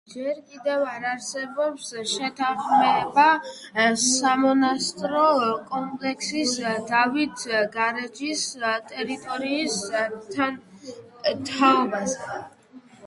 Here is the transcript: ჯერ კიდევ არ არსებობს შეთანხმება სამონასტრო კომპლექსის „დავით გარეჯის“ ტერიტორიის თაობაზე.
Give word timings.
ჯერ 0.11 0.37
კიდევ 0.51 0.83
არ 0.91 1.03
არსებობს 1.07 1.89
შეთანხმება 2.11 3.25
სამონასტრო 4.03 5.25
კომპლექსის 5.73 6.55
„დავით 6.93 7.43
გარეჯის“ 7.77 8.45
ტერიტორიის 8.93 9.75
თაობაზე. 11.51 12.41